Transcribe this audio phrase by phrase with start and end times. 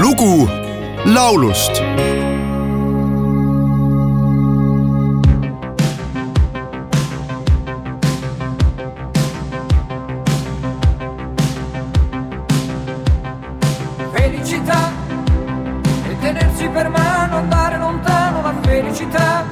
[0.00, 0.48] lugu
[1.04, 1.82] laulust
[14.12, 14.92] felicità
[16.08, 19.44] e tenersi per mano, andare lontano la felicità.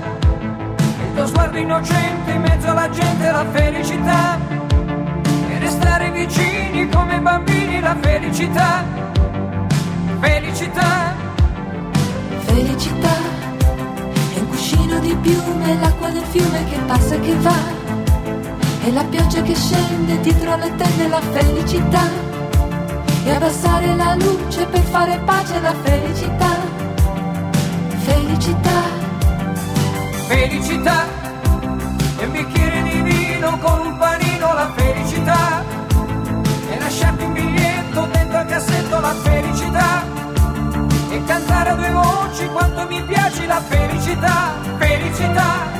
[0.78, 4.38] Il tuo sguardo innocente in mezzo alla gente la felicità.
[5.48, 8.84] E restare vicini come bambini la felicità.
[10.70, 11.14] Felicità,
[12.44, 13.16] Felicità
[14.34, 17.56] è un cuscino di piume, l'acqua del fiume che passa e che va.
[18.84, 22.08] E la pioggia che scende dietro le tende la felicità.
[23.24, 26.56] E abbassare la luce per fare pace alla felicità.
[28.04, 28.82] Felicità,
[30.28, 31.19] felicità.
[43.30, 45.79] portaci la felicità, felicità.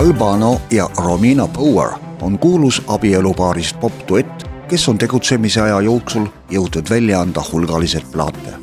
[0.00, 1.88] Albano ja Romina Power
[2.22, 8.54] on kuulus abielupaarist popduett, kes on tegutsemise aja jooksul jõudnud välja anda hulgaliselt plaate.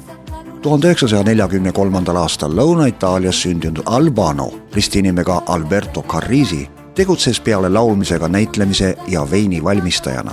[0.61, 8.97] tuhande üheksasaja neljakümne kolmandal aastal Lõuna-Itaalias sündinud Albano ristinimega Alberto Carrisi tegutses peale laulmisega näitlemise
[9.07, 10.31] ja veini valmistajana.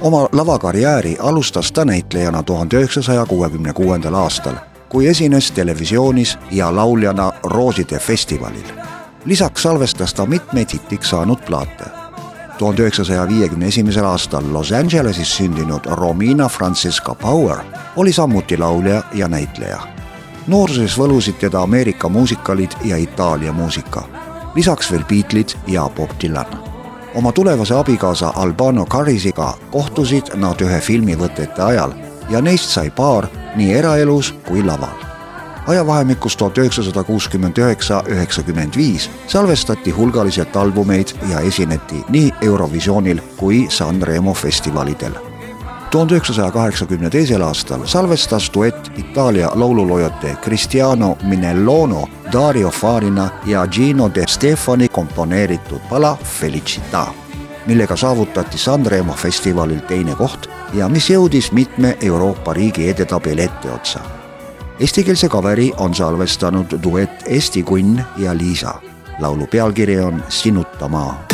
[0.00, 4.54] oma lavakarjääri alustas ta näitlejana tuhande üheksasaja kuuekümne kuuendal aastal,
[4.88, 8.91] kui esines televisioonis ja lauljana Rooside festivalil
[9.24, 11.84] lisaks salvestas ta mitmeid hitiks saanud plaate.
[12.58, 17.56] tuhande üheksasaja viiekümne esimesel aastal Los Angeleses sündinud Romina Francisca Power
[17.96, 19.80] oli samuti laulja ja näitleja.
[20.46, 24.02] nooruses võlusid teda Ameerika muusikalid ja Itaalia muusika,
[24.54, 26.58] lisaks veel Beatlesid ja Bob Dylan.
[27.14, 31.92] oma tulevase abikaasa Albano Carrisiga kohtusid nad ühe filmi võtete ajal
[32.30, 35.11] ja neist sai paar nii eraelus kui laval
[35.66, 43.66] ajavahemikus tuhat üheksasada kuuskümmend üheksa, üheksakümmend viis salvestati hulgaliselt albumeid ja esineti nii Eurovisioonil kui
[43.68, 45.12] Sanremo festivalidel.
[45.90, 54.10] tuhande üheksasaja kaheksakümne teisel aastal salvestas duett Itaalia laululoojate Cristiano Minellono, Dario Farina ja Gino
[54.14, 57.06] De Stefani komponeeritud pala Felicità,
[57.66, 64.22] millega saavutati Sanremo festivalil teine koht ja mis jõudis mitme Euroopa riigi edetabeli etteotsa
[64.80, 68.74] Eestikeelse kaveri on salvestanud duett Eesti Kunn ja Liisa.
[69.18, 71.31] laulu pealkiri on Sinuta maa.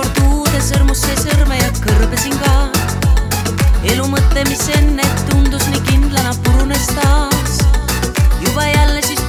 [0.00, 2.52] kord uudes sõrmusse sõrme ja kõrbesin ka.
[3.90, 7.58] elu mõte, mis enne tundus nii kindlana, purunes taas.
[8.40, 9.19] juba jälle siis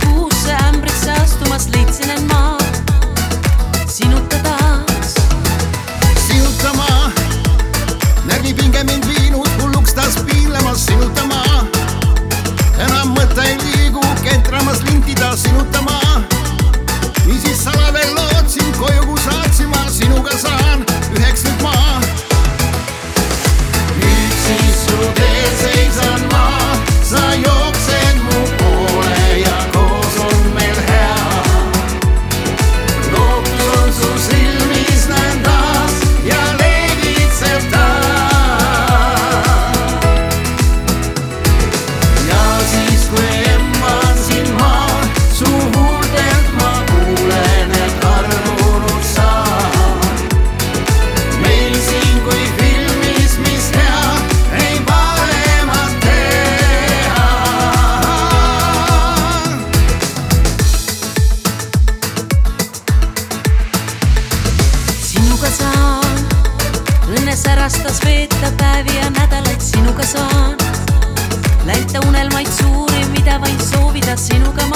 [74.22, 74.71] si nunca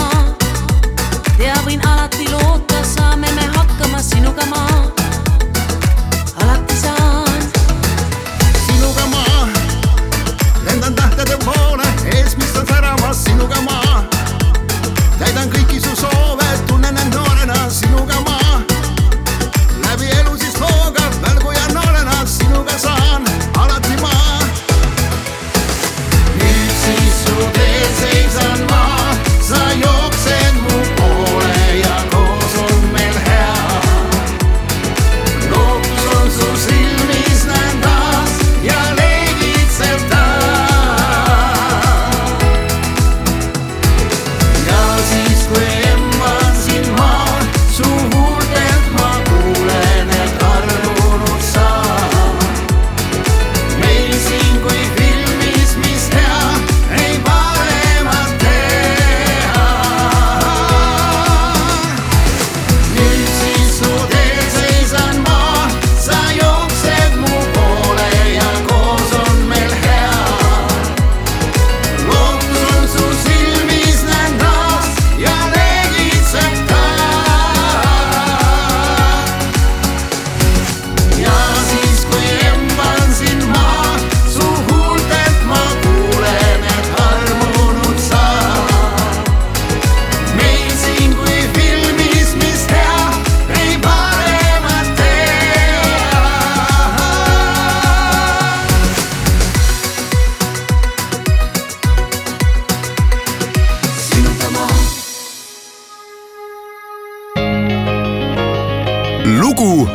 [109.56, 109.90] lugu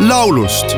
[0.00, 0.76] laulust